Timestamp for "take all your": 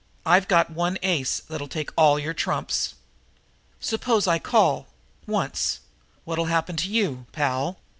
1.67-2.33